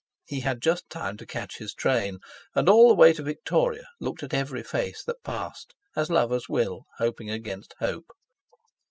He 0.25 0.39
had 0.39 0.63
just 0.63 0.89
time 0.89 1.15
to 1.17 1.27
catch 1.27 1.59
his 1.59 1.75
train, 1.75 2.17
and 2.55 2.67
all 2.67 2.87
the 2.87 2.95
way 2.95 3.13
to 3.13 3.21
Victoria 3.21 3.85
looked 3.99 4.23
at 4.23 4.33
every 4.33 4.63
face 4.63 5.03
that 5.03 5.21
passed, 5.23 5.75
as 5.95 6.09
lovers 6.09 6.49
will, 6.49 6.85
hoping 6.97 7.29
against 7.29 7.75
hope. 7.77 8.07